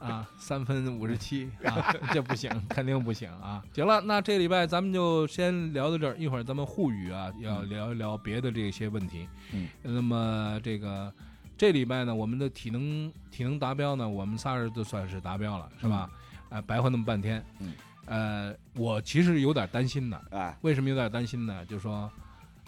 [0.00, 3.62] 啊，三分五十七啊， 这不行，肯定不行啊。
[3.72, 9.28] 行了，那这礼拜咱们就先聊到这儿，一会儿咱们沪语啊，要聊一聊别的这些问题。
[9.52, 11.12] 嗯，那么这个
[11.56, 16.10] 这礼拜呢，我们的体能体能达标呢，我们仨人都算是达标了，是吧？
[16.50, 17.44] 呃，白活那么半天。
[17.60, 17.72] 嗯，
[18.06, 21.64] 呃，我其实有点担心的，哎为什么有点担心呢？
[21.66, 22.10] 就说。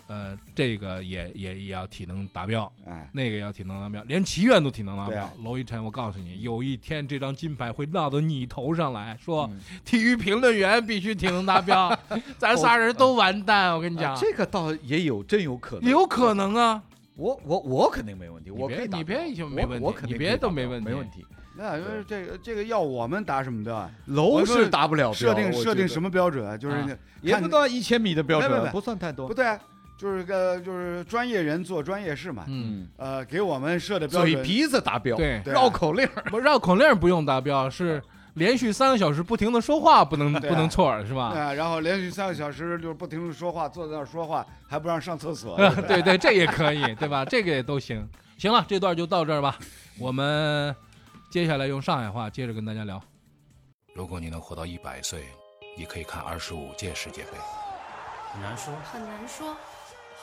[0.08, 5.28] 呃，这个也也也要体能达标，哎，那个也要体能达标，连祈愿都体能达标。
[5.42, 11.92] 娄一晨，我告诉你，有一天这张金牌会落到你头上来，说嗯体育评论员必须体能达标，
[12.38, 13.74] 咱仨人都完蛋。
[13.74, 16.82] 我跟你讲啊，这个倒也有真有可能，有可能啊。
[17.16, 21.24] 我我我肯定没问题，我可以你别你别标我就没问题我肯定你别都没问题没问题。
[21.58, 23.90] 那就是这个这个要我们达什么标啊？
[24.06, 26.54] 楼是达不了标设定设定什么标准啊？
[26.56, 29.32] 就是也不到一千米的标准，不算太多不。
[29.32, 29.58] 对啊，
[29.96, 32.44] 就是个就是专业人做专业事嘛。
[32.48, 38.02] 嗯，呃，给我们设的标准，嘴皮子达标，对绕口令不绕口令不用达标，是
[38.34, 41.28] 连续三个小时不停的说话不能啊不能错儿是吧？
[41.28, 45.56] 啊，然后连续三个小时就是不停的说话，坐在那儿说话，还不让上厕所。
[45.88, 47.24] 对对，这也可以，对吧？
[47.24, 48.06] 这个也都行。
[48.36, 49.58] 行了，这段就到这儿吧。
[49.98, 50.76] 我们
[51.30, 53.02] 接下来用上海话接着跟大家聊。
[53.94, 55.24] 如果你能活到一百岁，
[55.74, 57.28] 你可以看二十五届世界杯。
[58.30, 59.56] 很难说，很难说，